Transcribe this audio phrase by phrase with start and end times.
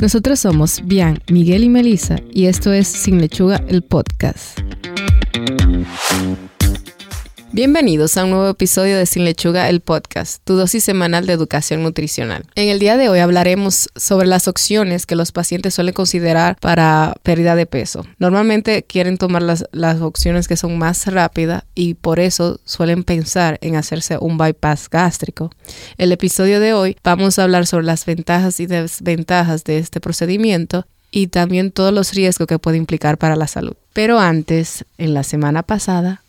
[0.00, 4.58] Nosotros somos Bian, Miguel y Melissa y esto es Sin Lechuga, el podcast.
[7.52, 11.82] Bienvenidos a un nuevo episodio de Sin Lechuga, el podcast, tu dosis semanal de educación
[11.82, 12.44] nutricional.
[12.54, 17.16] En el día de hoy hablaremos sobre las opciones que los pacientes suelen considerar para
[17.24, 18.06] pérdida de peso.
[18.20, 23.58] Normalmente quieren tomar las, las opciones que son más rápidas y por eso suelen pensar
[23.62, 25.50] en hacerse un bypass gástrico.
[25.98, 30.86] El episodio de hoy vamos a hablar sobre las ventajas y desventajas de este procedimiento
[31.10, 33.74] y también todos los riesgos que puede implicar para la salud.
[33.92, 36.22] Pero antes, en la semana pasada,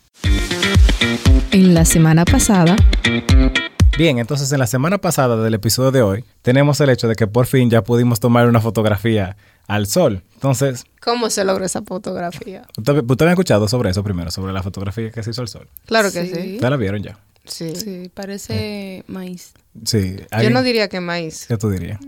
[1.52, 2.76] en la semana pasada.
[3.98, 7.28] Bien, entonces en la semana pasada del episodio de hoy tenemos el hecho de que
[7.28, 9.36] por fin ya pudimos tomar una fotografía
[9.68, 10.24] al sol.
[10.34, 10.86] Entonces...
[11.02, 12.64] ¿Cómo se logró esa fotografía?
[12.78, 15.68] ¿Ustedes usted habían escuchado sobre eso primero, sobre la fotografía que se hizo al sol?
[15.86, 16.32] Claro que sí.
[16.56, 17.20] ¿Ustedes la vieron ya?
[17.46, 17.76] Sí.
[17.76, 19.54] Sí, parece maíz.
[19.86, 20.16] Sí.
[20.20, 21.46] Yo ¿alguien- no diría que maíz.
[21.48, 22.00] ¿Qué tú dirías?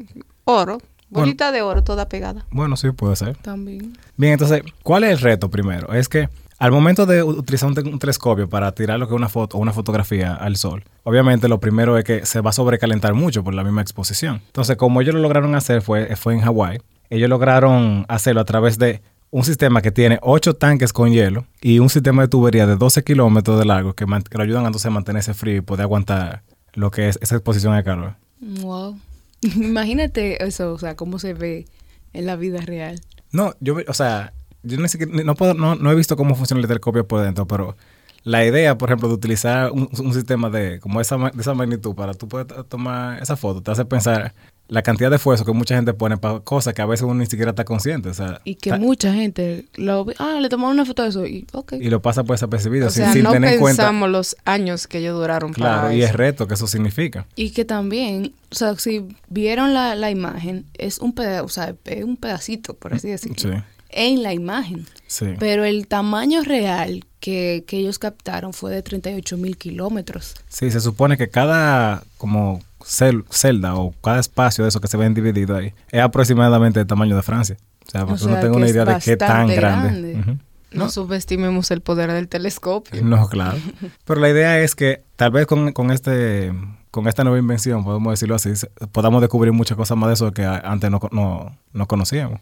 [0.46, 0.80] Oro.
[1.10, 2.48] Bolita de oro toda pegada.
[2.50, 3.38] Bueno, sí, puede ser.
[3.38, 3.95] También.
[4.17, 5.94] Bien, entonces, ¿cuál es el reto primero?
[5.94, 6.28] Es que
[6.64, 9.58] al momento de utilizar un, te- un telescopio para tirar lo que es una foto
[9.58, 13.44] o una fotografía al sol, obviamente lo primero es que se va a sobrecalentar mucho
[13.44, 14.42] por la misma exposición.
[14.45, 18.78] Entonces, como ellos lo lograron hacer fue, fue en Hawái, ellos lograron hacerlo a través
[18.78, 22.77] de un sistema que tiene ocho tanques con hielo y un sistema de tubería de
[22.77, 26.44] 12 kilómetros de largo que, lo ayudan entonces a mantenerse frío y poder aguantar
[26.75, 28.14] lo que es esa exposición al calor.
[28.39, 28.98] Wow.
[29.42, 31.66] Imagínate eso, o sea, cómo se ve
[32.14, 33.02] en la vida real.
[33.33, 34.31] No, yo, o sea,
[34.64, 37.45] yo ni siquiera, no, puedo, no, no he visto cómo funciona el telescopio por dentro,
[37.47, 37.75] pero
[38.23, 41.94] la idea, por ejemplo, de utilizar un, un sistema de como esa, de esa magnitud
[41.94, 44.33] para tú poder t- tomar esa foto, te hace pensar
[44.70, 47.25] la cantidad de esfuerzo que mucha gente pone para cosas que a veces uno ni
[47.25, 51.03] siquiera está consciente, o sea, Y que mucha gente lo ah, le tomaron una foto
[51.03, 51.73] de eso y ok.
[51.73, 53.83] y lo pasa por desapercibido, O sin, sea, sin no tener en cuenta.
[53.83, 56.11] pensamos los años que ellos duraron Claro, para y eso.
[56.11, 57.27] es reto que eso significa.
[57.36, 61.75] Y que también, o sea, si vieron la, la imagen, es un pedazo, o sea,
[61.83, 63.50] es un pedacito, por así decirlo, Sí,
[63.95, 64.86] en la imagen.
[65.08, 65.27] sí.
[65.39, 70.36] Pero el tamaño real que, que ellos captaron fue de 38 mil kilómetros.
[70.49, 74.98] Sí, se supone que cada como cel- celda o cada espacio de eso que se
[74.98, 77.58] ven dividido ahí es aproximadamente del tamaño de Francia.
[77.87, 80.37] O sea, para que uno sea, tenga que una idea de qué tan grande.
[80.71, 83.03] No subestimemos el poder del telescopio.
[83.03, 83.58] No, claro.
[84.05, 86.52] Pero la idea es que tal vez con, con este
[86.89, 88.52] con esta nueva invención, podemos decirlo así,
[88.92, 92.39] podamos descubrir muchas cosas más de eso que antes no, no, no conocíamos.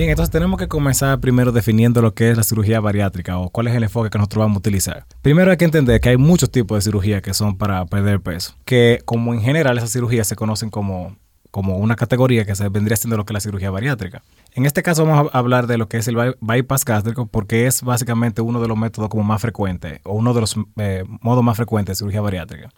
[0.00, 3.66] Bien, entonces tenemos que comenzar primero definiendo lo que es la cirugía bariátrica o cuál
[3.66, 5.04] es el enfoque que nosotros vamos a utilizar.
[5.20, 8.54] Primero hay que entender que hay muchos tipos de cirugía que son para perder peso,
[8.64, 11.18] que como en general esas cirugías se conocen como,
[11.50, 14.22] como una categoría que se vendría siendo lo que es la cirugía bariátrica.
[14.54, 17.66] En este caso vamos a hablar de lo que es el by- bypass gástrico porque
[17.66, 21.44] es básicamente uno de los métodos como más frecuentes o uno de los eh, modos
[21.44, 22.70] más frecuentes de cirugía bariátrica.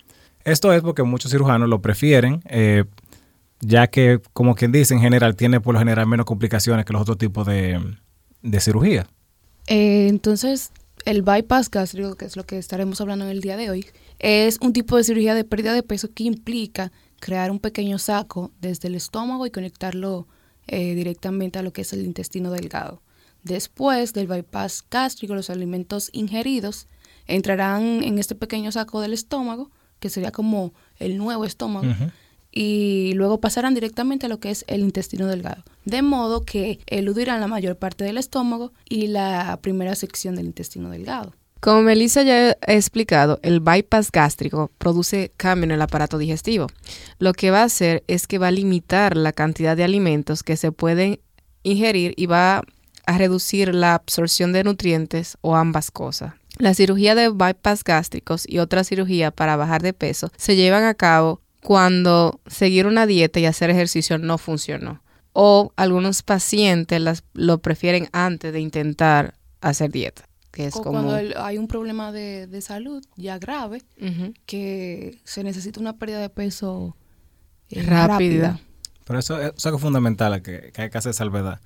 [0.43, 2.82] Esto es porque muchos cirujanos lo prefieren, eh,
[3.62, 7.03] ya que, como quien dice, en general tiene por lo general menos complicaciones que los
[7.03, 7.81] otros tipos de,
[8.43, 9.06] de cirugía.
[9.69, 10.73] Eh, entonces,
[11.05, 13.87] el bypass gástrico, que es lo que estaremos hablando en el día de hoy,
[14.19, 18.50] es un tipo de cirugía de pérdida de peso que implica crear un pequeño saco
[18.61, 20.27] desde el estómago y conectarlo
[20.67, 23.00] eh, directamente a lo que es el intestino delgado.
[23.44, 26.89] Después del bypass gástrico, los alimentos ingeridos
[27.27, 31.87] entrarán en este pequeño saco del estómago, que sería como el nuevo estómago.
[32.52, 35.64] Y luego pasarán directamente a lo que es el intestino delgado.
[35.84, 40.90] De modo que eludirán la mayor parte del estómago y la primera sección del intestino
[40.90, 41.32] delgado.
[41.60, 46.66] Como Melissa ya ha explicado, el bypass gástrico produce cambio en el aparato digestivo.
[47.20, 50.56] Lo que va a hacer es que va a limitar la cantidad de alimentos que
[50.56, 51.20] se pueden
[51.62, 52.62] ingerir y va
[53.06, 56.34] a reducir la absorción de nutrientes o ambas cosas.
[56.58, 60.94] La cirugía de bypass gástricos y otra cirugía para bajar de peso se llevan a
[60.94, 65.03] cabo cuando seguir una dieta y hacer ejercicio no funcionó.
[65.33, 70.25] O algunos pacientes las, lo prefieren antes de intentar hacer dieta.
[70.50, 70.93] Que es o como...
[71.00, 73.83] cuando el- hay un problema de, de salud ya grave,
[74.47, 76.97] que se necesita una pérdida de peso
[77.70, 78.06] eh, Rápida.
[78.06, 78.61] rápida.
[79.05, 81.61] Pero eso, eso es algo fundamental que, que hay que hacer salvedad.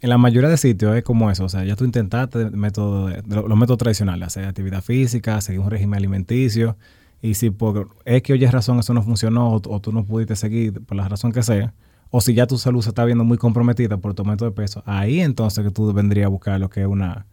[0.00, 3.22] En la mayoría de sitios es como eso, o sea, ya tú intentaste método de-
[3.22, 6.76] de lo- los métodos tradicionales, hacer actividad física, seguir un régimen alimenticio,
[7.22, 10.36] y si por X o Y razón eso no funcionó o, o tú no pudiste
[10.36, 11.74] seguir por la razón que sea,
[12.10, 14.82] o si ya tu salud se está viendo muy comprometida por tu aumento de peso,
[14.86, 17.26] ahí entonces que tú vendrías a buscar lo que es una,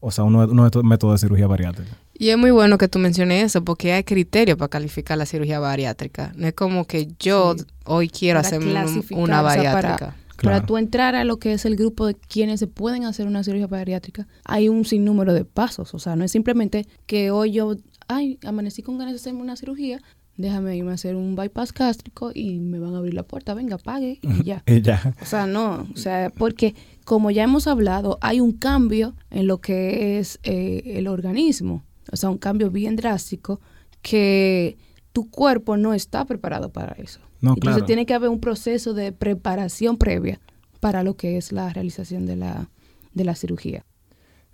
[0.00, 1.90] o sea, uno, uno de estos métodos de cirugía bariátrica.
[2.16, 5.58] Y es muy bueno que tú menciones eso porque hay criterios para calificar la cirugía
[5.58, 6.32] bariátrica.
[6.36, 7.64] No es como que yo Sí.
[7.86, 10.16] hoy quiero Para hacerme una o sea, para- bariátrica.
[10.36, 10.56] Claro.
[10.58, 13.42] Para tú entrar a lo que es el grupo de quienes se pueden hacer una
[13.44, 15.94] cirugía bariátrica, hay un sinnúmero de pasos.
[15.94, 17.76] O sea, no es simplemente que hoy yo,
[18.08, 20.00] ay, amanecí con ganas de hacerme una cirugía,
[20.36, 23.78] déjame irme a hacer un bypass gástrico y me van a abrir la puerta, venga,
[23.78, 24.62] pague y ya.
[24.66, 25.14] Y ya.
[25.20, 26.74] O sea, no, o sea, porque
[27.04, 32.16] como ya hemos hablado, hay un cambio en lo que es eh, el organismo, o
[32.16, 33.60] sea, un cambio bien drástico
[34.02, 34.76] que
[35.12, 37.20] tu cuerpo no está preparado para eso.
[37.40, 37.86] No, Entonces claro.
[37.86, 40.40] tiene que haber un proceso de preparación previa
[40.80, 42.68] para lo que es la realización de la,
[43.12, 43.84] de la cirugía.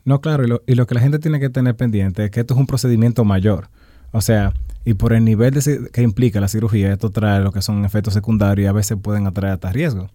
[0.05, 2.41] No, claro, y lo, y lo que la gente tiene que tener pendiente es que
[2.41, 3.69] esto es un procedimiento mayor.
[4.13, 4.55] O sea,
[4.85, 8.15] y por el nivel de, que implica la cirugía, esto trae lo que son efectos
[8.15, 10.11] secundarios y a veces pueden atraer hasta riesgos.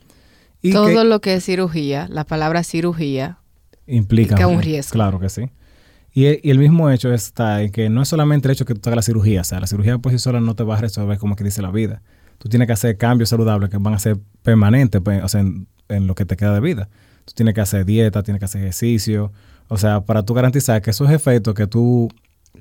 [0.62, 3.38] Y Todo que lo que es cirugía, la palabra cirugía,
[3.86, 4.94] implica implica un riesgo.
[4.94, 5.50] Claro que sí.
[6.14, 8.90] Y, y el mismo hecho está en que no es solamente el hecho que tú
[8.90, 11.18] hagas la cirugía, o sea, la cirugía por sí sola no te va a resolver
[11.18, 12.02] como que dice la vida.
[12.38, 15.68] Tú tienes que hacer cambios saludables que van a ser permanentes, pues, o sea, en,
[15.90, 16.90] en lo que te queda de vida.
[17.26, 19.32] Tú tienes que hacer dieta, tienes que hacer ejercicio,
[19.68, 22.10] o sea, para tú garantizar que esos efectos que tú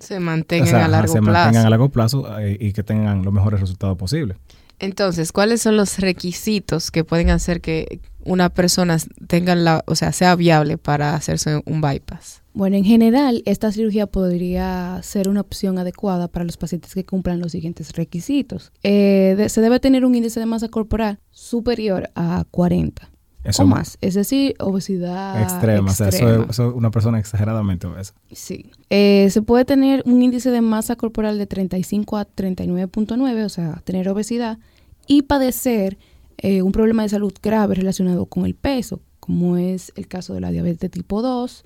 [0.00, 1.32] se o mantengan sea, a largo se plazo.
[1.32, 4.36] mantengan a largo plazo eh, y que tengan los mejores resultados posibles.
[4.80, 8.96] Entonces, ¿cuáles son los requisitos que pueden hacer que una persona
[9.28, 12.42] tenga la, o sea, sea viable para hacerse un bypass?
[12.54, 17.40] Bueno, en general, esta cirugía podría ser una opción adecuada para los pacientes que cumplan
[17.40, 18.72] los siguientes requisitos.
[18.82, 23.10] Eh, de- se debe tener un índice de masa corporal superior a 40
[23.44, 25.90] Eso o más, es decir, obesidad extrema.
[25.90, 28.14] O sea, eso es, eso es una persona exageradamente obesa.
[28.32, 28.70] Sí.
[28.88, 33.82] Eh, se puede tener un índice de masa corporal de 35 a 39.9, o sea,
[33.84, 34.58] tener obesidad,
[35.06, 35.98] y padecer
[36.38, 40.40] eh, un problema de salud grave relacionado con el peso, como es el caso de
[40.40, 41.64] la diabetes tipo 2,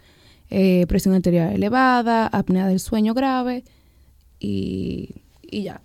[0.51, 3.65] eh, presión arterial elevada, apnea del sueño grave
[4.41, 5.81] y, y ya.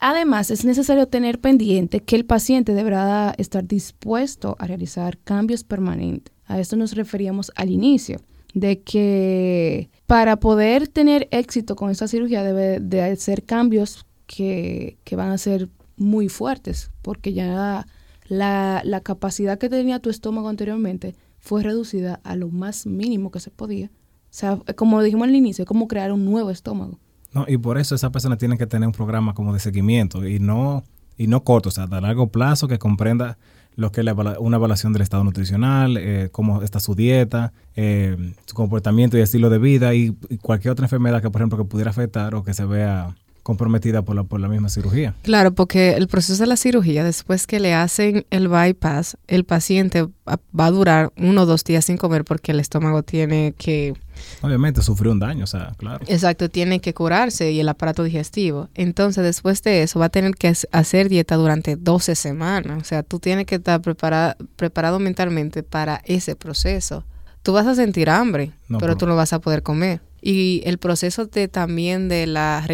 [0.00, 6.34] Además, es necesario tener pendiente que el paciente deberá estar dispuesto a realizar cambios permanentes.
[6.46, 8.20] A esto nos referíamos al inicio,
[8.54, 15.30] de que para poder tener éxito con esta cirugía debe de hacer cambios que, van
[15.30, 17.86] a ser muy fuertes, porque ya
[18.28, 23.40] la, la capacidad que tenía tu estómago anteriormente fue reducida a lo más mínimo que
[23.40, 23.86] se podía.
[23.86, 26.98] O sea, como dijimos al inicio, es como crear un nuevo estómago.
[27.32, 30.38] No, y por eso esa persona tiene que tener un programa como de seguimiento y
[30.38, 30.84] no,
[31.16, 33.36] y no corto, o sea, de largo plazo que comprenda
[33.76, 38.34] lo que es la una evaluación del estado nutricional, eh, cómo está su dieta, eh,
[38.44, 41.64] su comportamiento y estilo de vida y, y cualquier otra enfermedad que, por ejemplo, que
[41.64, 43.14] pudiera afectar o que se vea
[43.48, 45.14] comprometida por la, por la misma cirugía.
[45.22, 50.02] Claro, porque el proceso de la cirugía, después que le hacen el bypass, el paciente
[50.28, 53.94] va a durar uno o dos días sin comer porque el estómago tiene que,
[54.42, 56.04] Obviamente sufrió un daño, o sea, claro.
[56.08, 58.68] exacto, tiene que curarse y el aparato digestivo.
[58.74, 62.82] Entonces, después de eso, va a tener que hac- hacer dieta durante 12 semanas.
[62.82, 67.04] O sea, tú tienes que estar prepara- preparado mentalmente para ese proceso.
[67.42, 70.00] Tú vas a sentir hambre, No, pero pero- tú no vas a poder comer.
[70.20, 72.66] Y el proceso de también de la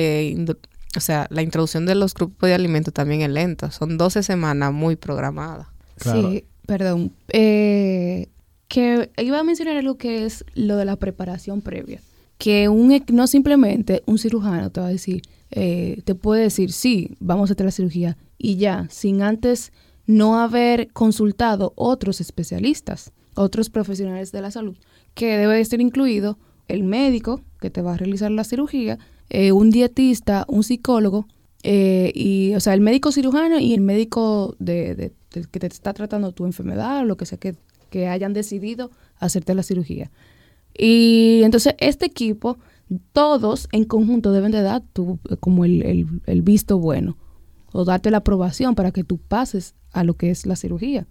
[0.97, 3.71] o sea, la introducción de los grupos de alimentos también es lento.
[3.71, 5.67] Son 12 semanas muy programadas.
[5.99, 6.31] Claro.
[6.31, 7.13] Sí, perdón.
[7.33, 8.29] Eh,
[8.69, 12.01] que iba a mencionar algo que es lo de la preparación previa.
[12.39, 16.73] Que un, ex- no simplemente un cirujano te va a decir, eh, te puede decir,
[16.73, 19.73] sí, vamos a hacer la cirugía y ya, sin antes
[20.07, 24.77] no haber consultado otros especialistas, otros profesionales de la salud,
[25.15, 26.39] que debe estar incluido
[26.69, 28.99] el médico que te va a realizar la cirugía,
[29.31, 31.27] eh, un dietista, un psicólogo,
[31.63, 35.13] eh, y, o sea, el médico cirujano y el médico de,
[35.51, 37.55] que te está tratando tu enfermedad o lo que sea que,
[37.91, 40.11] que hayan decidido hacerte la cirugía.
[40.77, 42.59] Y entonces este equipo,
[43.13, 47.17] todos en conjunto deben de dar tu, como el, el- el visto bueno
[47.73, 51.07] o darte la aprobación para que tú pases a lo que es la cirugía.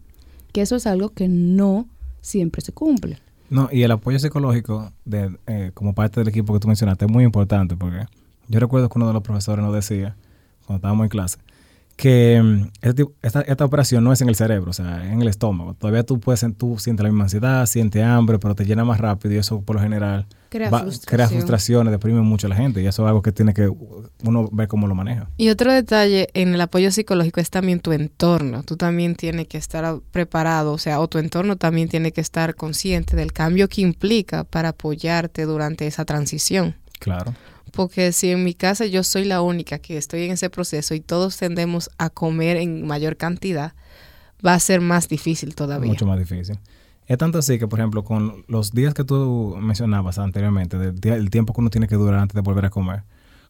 [0.52, 1.88] Que eso es algo que no
[2.22, 3.18] siempre se cumple.
[3.54, 7.12] No, y el apoyo psicológico de, eh, como parte del equipo que tú mencionaste es
[7.12, 8.06] muy importante porque
[8.48, 10.16] yo recuerdo que uno de los profesores nos decía,
[10.66, 11.38] cuando estábamos en clase,
[11.96, 15.12] que mm, este tipo- esta, esta operación no es en el cerebro, o sea, es
[15.12, 15.74] en el estómago.
[15.76, 19.36] Todavía tú puedes, tú sientes la misma ansiedad, sientes hambre, pero te llena más rápido
[19.36, 21.16] y eso por lo general Crea va- frustración.
[21.16, 23.70] crea frustraciones, deprime mucho a la gente y eso es algo que tiene que
[24.24, 25.30] uno ver cómo lo maneja.
[25.38, 28.64] Y otro detalle en el apoyo psicológico es también tu entorno.
[28.64, 32.56] Tú también tienes que estar preparado, o sea, o tu entorno también tiene que estar
[32.56, 36.76] consciente del cambio que implica para apoyarte durante esa transición.
[37.00, 37.34] Claro.
[37.76, 41.00] Porque si en mi casa yo soy la única que estoy en ese proceso y
[41.02, 43.74] todos tendemos a comer en mayor cantidad,
[44.46, 45.90] va a ser más difícil todavía.
[45.90, 46.60] Mucho más difícil.
[47.08, 51.16] Es tanto así que, por ejemplo, con los días que tú mencionabas anteriormente, del día-
[51.16, 53.04] el tiempo que uno tiene que durar antes de volver a comer,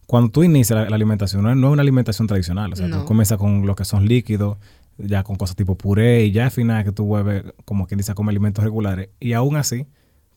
[0.06, 2.72] cuando tú inicias la, la alimentación, no es, no es una alimentación tradicional.
[2.72, 3.00] O sea, No.
[3.00, 4.56] tú comienzas con lo que son líquidos,
[4.96, 8.12] ya con cosas tipo puré, y ya al final que tú vuelves, como quien dice,
[8.12, 9.10] a comer alimentos regulares.
[9.20, 9.86] Y aún así,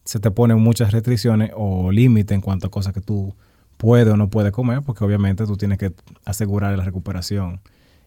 [0.04, 3.34] se te ponen muchas restricciones o límites en cuanto a cosas que tú
[3.78, 5.94] puede o no puede comer, porque obviamente tú tienes que
[6.26, 7.62] asegurar la recuperación.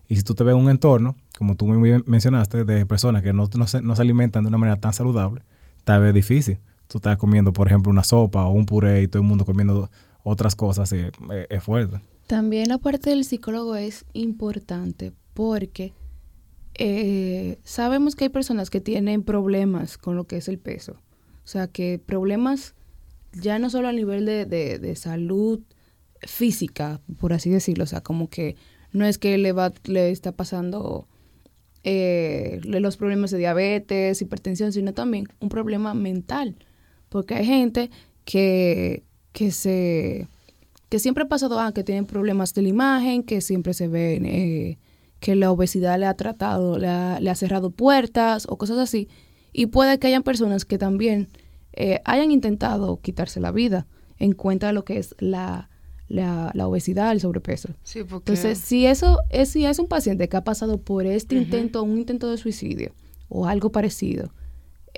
[0.09, 3.33] Y si tú te ves en un entorno, como tú muy mencionaste, de personas que
[3.33, 5.43] no, no, se, no se alimentan de una manera tan saludable,
[5.85, 6.59] tal vez difícil.
[6.89, 9.89] Tú estás comiendo, por ejemplo, una sopa o un puré y todo el mundo comiendo
[10.25, 12.01] otras cosas, es fuerte.
[12.27, 15.93] También la parte del psicólogo es importante porque
[16.75, 20.93] eh, sabemos que hay personas que tienen problemas con lo que es el peso.
[21.45, 22.75] O sea, que problemas
[23.33, 25.61] ya no solo a nivel de, de, salud
[26.23, 28.57] física, por así decirlo, o sea, como que
[28.93, 31.07] no es que le, va, le está pasando
[31.85, 36.57] eh, los problemas de diabetes, hipertensión, sino también un problema mental.
[37.09, 37.91] Porque hay gente
[38.25, 40.29] que, que se
[40.91, 44.27] que siempre ha pasado ah, que tienen problemas de la imagen, que siempre se ven
[44.27, 44.79] eh,
[45.21, 49.09] que la obesidad le ha tratado, le ha, cerrado puertas o cosas así.
[49.53, 51.29] Y puede que hayan personas que también
[51.73, 53.87] eh, hayan intentado quitarse la vida
[54.19, 55.71] en cuenta de lo que es la,
[56.09, 57.71] la, obesidad, el sobrepeso.
[57.83, 58.33] Sí, porque...
[58.33, 61.99] Entonces, si eso es, si es un paciente que ha pasado por este intento, un
[61.99, 62.93] intento de suicidio
[63.29, 64.33] o algo parecido,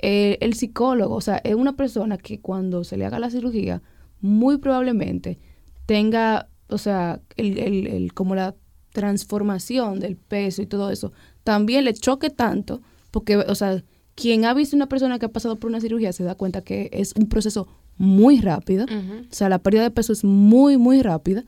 [0.01, 3.81] eh, el psicólogo, o sea, es una persona que cuando se le haga la cirugía,
[4.19, 5.39] muy probablemente
[5.85, 8.55] tenga, o sea, el, el, el, como la
[8.91, 11.13] transformación del peso y todo eso,
[11.43, 13.83] también le choque tanto, porque, o sea,
[14.15, 16.89] quien ha visto una persona que ha pasado por una cirugía se da cuenta que
[16.93, 17.67] es un proceso
[17.97, 21.43] muy rápido, o sea, la pérdida de peso es muy, muy rápida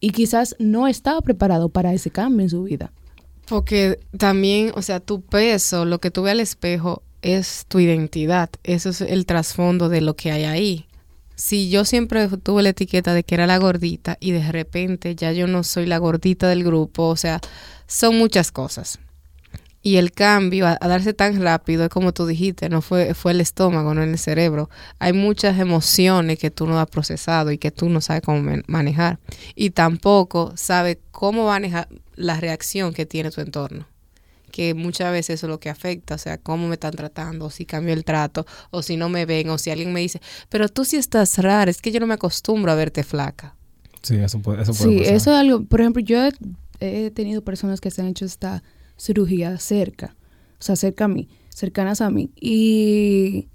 [0.00, 2.92] y quizás no estaba preparado para ese cambio en su vida.
[3.46, 8.50] Porque también, o sea, tu peso, lo que tú ves al espejo es tu identidad,
[8.62, 10.86] eso es el trasfondo de lo que hay ahí
[11.36, 15.32] si yo siempre tuve la etiqueta de que era la gordita y de repente ya
[15.32, 17.40] yo no soy la gordita del grupo, o sea,
[17.86, 18.98] son muchas cosas.
[19.84, 23.40] Y el cambio a, darse tan rápido es como tú dijiste, no fue, fue el
[23.42, 24.70] estómago, no en el cerebro.
[24.98, 29.20] Hay muchas emociones que tú no has procesado y que tú no sabes cómo manejar.
[29.54, 33.86] Y tampoco sabes cómo manejar la reacción que tiene tu entorno
[34.54, 37.50] que muchas veces eso es lo que afecta, o sea, cómo me están tratando, o
[37.50, 40.68] si cambio el trato, o si no me ven, o si alguien me dice, pero
[40.68, 43.56] tú sí estás rara, es que yo no me acostumbro a verte flaca.
[44.02, 46.28] Sí, eso puede, eso puede Sí, eso es algo, por ejemplo, yo
[46.78, 48.62] he, tenido personas que se han hecho esta
[48.96, 50.16] cirugía cerca,
[50.58, 53.48] o sea, cerca a mí, cercanas a mí, y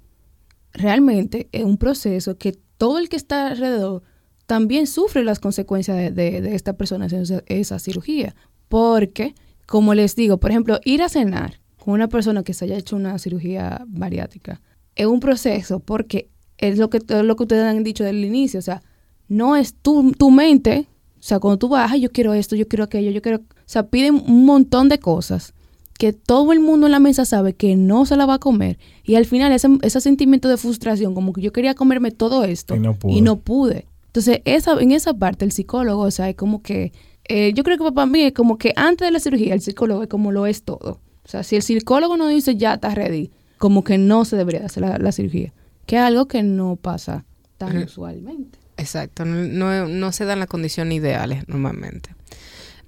[0.72, 4.02] realmente es un proceso que todo el que está alrededor
[4.46, 8.34] también sufre las consecuencias de, esta persona haciendo esa cirugía,
[8.68, 9.34] porque
[9.66, 12.96] como les digo, por ejemplo, ir a cenar con una persona que se haya hecho
[12.96, 14.60] una cirugía bariátrica
[14.96, 16.28] es un proceso porque
[16.58, 18.82] es lo que, lo que ustedes han dicho del inicio, o sea,
[19.28, 22.84] no es tu, tu mente, o sea, cuando tú vas, yo quiero esto, yo quiero
[22.84, 25.54] aquello, yo quiero, sea, piden un montón de cosas
[25.98, 28.78] que todo el mundo en la mesa sabe que no se la va a comer
[29.04, 32.74] y al final ese, ese sentimiento de frustración, como que yo quería comerme todo esto
[32.74, 33.12] y no pude.
[33.12, 33.86] Y no pude.
[34.06, 36.92] Entonces, esa, en esa parte el psicólogo, o sea, es como que
[37.28, 40.02] eh, yo creo que para mí es como que antes de la cirugía el psicólogo
[40.02, 41.00] es como lo es todo.
[41.24, 44.64] O sea, si el psicólogo no dice ya está ready, como que no se debería
[44.64, 45.52] hacer la, cirugía.
[45.86, 47.24] Que es algo que no pasa
[47.58, 48.58] tan usualmente.
[48.78, 52.10] Exacto, no, no se dan las condiciones ideales normalmente.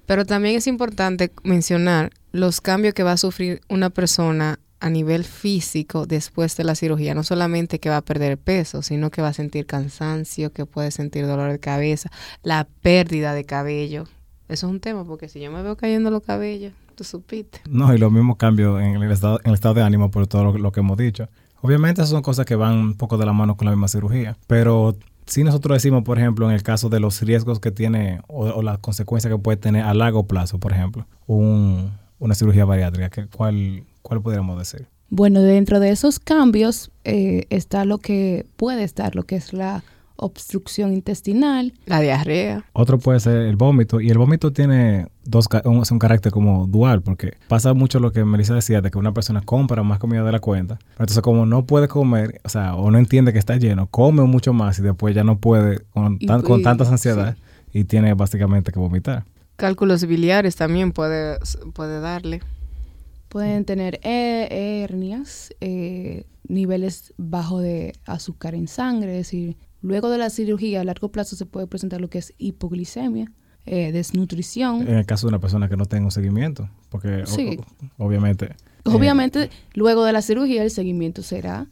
[0.05, 5.23] Pero también es importante mencionar los cambios que va a sufrir una persona a nivel
[5.23, 7.15] físico después de la cirugía.
[7.15, 10.91] No solamente que va a perder peso, sino que va a sentir cansancio, que puede
[10.91, 12.11] sentir dolor de cabeza,
[12.43, 14.05] la pérdida de cabello,
[14.49, 17.61] eso es un tema, porque si yo me veo cayendo los cabellos, tú supiste.
[17.69, 20.57] No, y los mismos cambios en el estado, en el estado de ánimo por todo
[20.57, 21.29] lo, que hemos dicho.
[21.61, 24.97] Obviamente son cosas que van un poco de la mano con la misma cirugía, pero
[25.25, 28.79] si nosotros decimos, por ejemplo, en el caso de los riesgos que tiene o, las
[28.79, 34.57] consecuencias que puede tener a largo plazo, por ejemplo, una cirugía bariátrica, ¿cuál, ¿cuál podríamos
[34.57, 34.87] decir?
[35.09, 39.83] Bueno, dentro de esos cambios eh, está lo que puede estar, lo que es la
[40.15, 41.73] obstrucción intestinal.
[41.85, 42.65] La diarrea.
[42.73, 43.99] Otro puede ser el vómito.
[44.01, 48.23] Y el vómito tiene dos un, un carácter como dual, porque pasa mucho lo que
[48.25, 50.79] Melissa decía, de que una persona compra más comida de la cuenta.
[50.91, 54.53] Entonces, como no puede comer, o sea, o no entiende que está lleno, come mucho
[54.53, 57.35] más y después ya no puede con, con tantas ansiedades
[57.71, 59.25] y tiene básicamente que vomitar.
[59.55, 61.37] Cálculos biliares también puede,
[61.73, 62.41] puede darle.
[63.29, 70.29] Pueden tener hernias, eh, niveles bajos de azúcar en sangre, es decir, Luego de la
[70.29, 73.31] cirugía, a largo plazo se puede presentar lo que es hipoglicemia,
[73.65, 74.87] eh, desnutrición.
[74.87, 77.25] En el caso de una persona que no tenga un seguimiento, porque
[77.97, 78.45] obviamente...
[78.45, 81.67] Eh, obviamente, luego de la cirugía el seguimiento será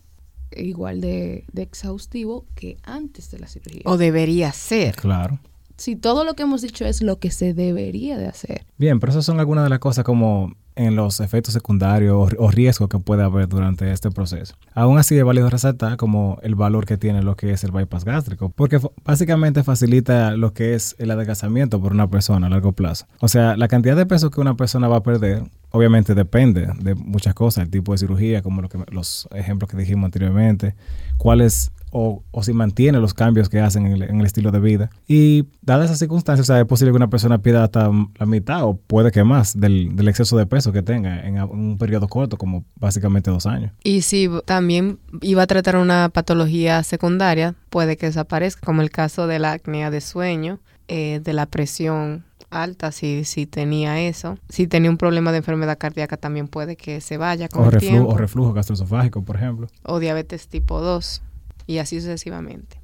[0.51, 3.83] igual de, exhaustivo que antes de la cirugía.
[3.85, 4.95] O debería ser.
[4.97, 5.39] Claro.
[5.81, 8.67] Si todo lo que hemos dicho es lo que se debería de hacer.
[8.77, 12.88] Bien, pero esas son algunas de las cosas como en los efectos secundarios o, riesgos
[12.88, 14.53] que puede haber durante este proceso.
[14.75, 18.05] Aún así es válido resaltar como el valor que tiene lo que es el bypass
[18.05, 23.07] gástrico, porque básicamente facilita lo que es el adelgazamiento por una persona a largo plazo.
[23.19, 26.95] O sea, la cantidad de peso que una persona va a perder obviamente depende de
[26.95, 30.75] muchas cosas, el tipo de cirugía, como lo que, los ejemplos que dijimos anteriormente,
[31.17, 34.89] cuáles o, si mantiene los cambios que hacen en el, en el estilo de vida.
[35.07, 39.11] Y dadas esas circunstancias, es posible que una persona pierda hasta la mitad o puede
[39.11, 43.29] que más del, del exceso de peso que tenga en un periodo corto, como básicamente
[43.29, 43.71] dos años.
[43.83, 49.27] Y si también iba a tratar una patología secundaria, puede que desaparezca, como el caso
[49.27, 54.38] de la apnea de sueño, eh, de la presión alta, si, si tenía eso.
[54.50, 57.72] Si tenía un problema de enfermedad cardíaca, también puede que se vaya con O, el
[57.75, 58.10] reflu- tiempo.
[58.10, 59.67] o reflujo gastroesofágico, por ejemplo.
[59.84, 61.22] o diabetes tipo 2
[61.67, 62.77] y así sucesivamente.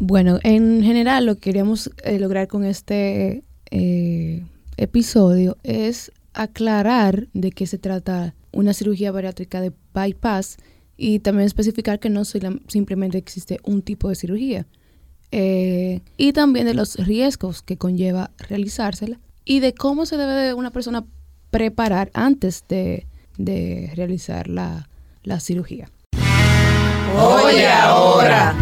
[0.00, 4.42] Bueno, en general lo que queríamos eh, lograr con este eh,
[4.76, 10.56] episodio es aclarar de qué se trata una cirugía bariátrica de bypass
[10.96, 14.66] y también especificar que no simplemente existe un tipo de cirugía.
[15.36, 20.54] Eh, y también de los riesgos que conlleva realizársela y de cómo se debe de
[20.54, 21.04] una persona
[21.50, 24.88] preparar antes de, de realizar la,
[25.24, 25.88] la cirugía.
[27.18, 28.54] Oye, ahora.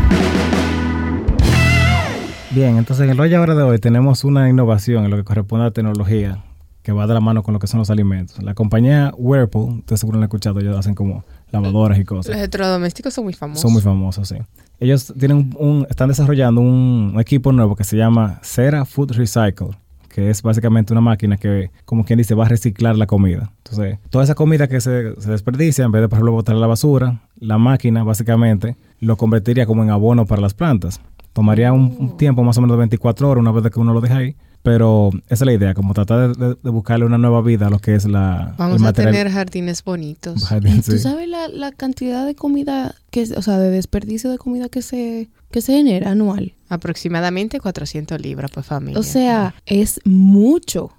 [2.53, 5.65] Bien, entonces en el Oye Ahora de hoy tenemos una innovación en lo que corresponde
[5.65, 6.43] a la tecnología
[6.83, 8.43] que va de la mano con lo que son los alimentos.
[8.43, 12.29] La compañía Whirlpool, ustedes seguro lo han escuchado, ellos hacen como lavadoras y cosas.
[12.29, 13.63] Los electrodomésticos son muy famosos.
[13.63, 14.37] Son muy famosos, sí.
[14.81, 19.71] Ellos tienen un, están desarrollando un, un equipo nuevo que se llama Cera Food Recycle,
[20.09, 23.53] que es básicamente una máquina que, como quien dice, va a reciclar la comida.
[23.59, 26.59] Entonces, toda esa comida que se, se desperdicia, en vez de, por ejemplo, botar a
[26.59, 31.01] la basura, la máquina básicamente lo convertiría como en abono para las plantas.
[31.33, 34.01] Tomaría un, un tiempo más o menos de 24 horas una vez que uno lo
[34.01, 37.71] deja ahí, pero esa es la idea, como tratar de, buscarle una nueva vida a
[37.71, 39.15] lo que es la, Vamos el a material.
[39.15, 40.45] tener jardines bonitos.
[40.45, 44.69] Jardín, ¿Tú sabes la, la cantidad de comida, que, o sea, de desperdicio de comida
[44.69, 46.55] que se, que se genera anual?
[46.69, 49.01] Aproximadamente 400 libras por familia.
[49.01, 50.93] O sea, es mucho.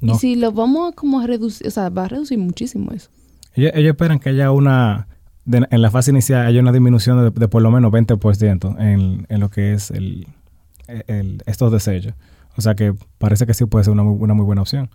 [0.00, 0.14] No.
[0.14, 3.08] Y si lo vamos a como a reducir, o sea, va a reducir muchísimo eso.
[3.54, 5.08] Ellos, ellos esperan que haya una,
[5.46, 9.26] de- en la fase inicial, haya una disminución de, de por lo menos 20% en,
[9.30, 10.26] en lo que es el,
[11.06, 12.12] el- estos desechos.
[12.56, 14.88] O sea que parece que sí puede ser una muy, una muy buena opción.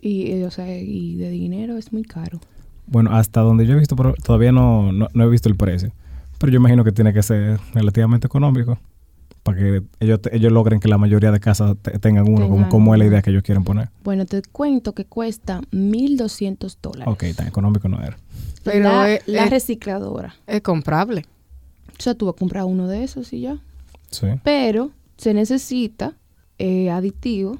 [0.00, 2.40] Y, eh, o sea, y de dinero es muy caro.
[2.86, 5.90] Bueno, hasta donde yo he visto, pero todavía no, no, no he visto el precio.
[6.38, 8.78] Pero yo imagino que tiene que ser relativamente económico
[9.42, 12.70] para que ellos, ellos logren que la mayoría de casas te- tengan uno, como, Tengan
[12.70, 13.88] como es la idea que ellos quieren poner.
[14.04, 17.08] Bueno, te cuento que cuesta 1.200 dólares.
[17.12, 18.16] Ok, tan económico no era.
[18.62, 20.34] Pero la, es- la es- recicladora.
[20.46, 21.24] Es comprable.
[21.98, 23.58] O sea, tú vas a comprar uno de esos y ya.
[24.10, 24.26] Sí.
[24.44, 26.12] Pero se necesita
[26.58, 27.58] eh, aditivo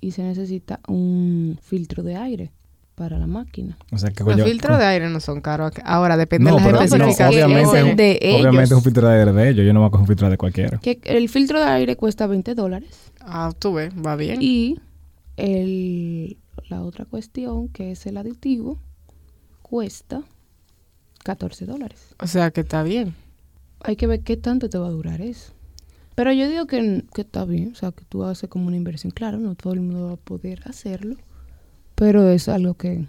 [0.00, 2.50] y se necesita un filtro de aire
[2.94, 3.76] para la máquina.
[3.90, 5.72] O sea que Los yo- filtros de aire no son caros.
[5.84, 8.62] Ahora depende No, de pero, las pero no, es de obviamente ellos.
[8.62, 9.66] es un filtro de aire de ellos.
[9.66, 10.78] Yo no me voy a coger un filtro de cualquiera.
[10.78, 13.10] Que el filtro de aire cuesta 20 dólares.
[13.20, 14.38] Ah, tú ves, va bien.
[14.40, 14.78] Y
[15.36, 16.36] el,
[16.68, 18.78] la otra cuestión, que es el aditivo,
[19.62, 20.22] cuesta
[21.24, 22.14] 14 dólares.
[22.20, 23.14] O sea que está bien.
[23.82, 25.52] Hay que ver qué tanto te va a durar eso.
[26.14, 29.10] Pero yo digo que, que está bien, o sea, que tú haces como una inversión.
[29.10, 31.16] Claro, no todo el mundo va a poder hacerlo,
[31.94, 33.06] pero es algo que,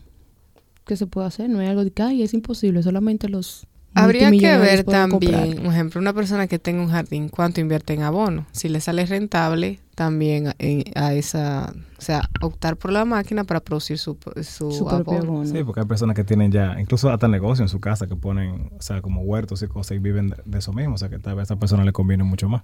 [0.86, 1.50] que se puede hacer.
[1.50, 5.68] No es algo de que, ay, es imposible, solamente los Habría que ver también, por
[5.68, 8.46] ejemplo, una persona que tenga un jardín, cuánto invierte en abono.
[8.52, 10.54] Si le sale rentable, también
[10.96, 15.32] a esa, o sea, optar por la máquina para producir su, su, su propio abono.
[15.32, 15.46] abono.
[15.46, 18.70] Sí, porque hay personas que tienen ya, incluso hasta negocio en su casa que ponen,
[18.78, 20.96] o sea, como huertos y cosas y viven de, de eso mismo.
[20.96, 22.64] O sea, que tal vez a esa persona le conviene mucho más.